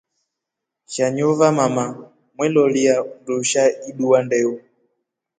Shanyo 0.91 1.33
vamama 1.39 1.85
mwelolia 2.35 2.95
ndusha 3.21 3.63
idua 3.89 4.23
ndeu. 4.23 4.53